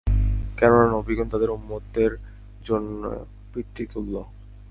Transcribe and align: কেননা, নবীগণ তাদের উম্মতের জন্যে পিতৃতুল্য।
কেননা, 0.57 0.85
নবীগণ 0.91 1.27
তাদের 1.29 1.49
উম্মতের 1.49 2.11
জন্যে 2.65 3.11
পিতৃতুল্য। 3.51 4.13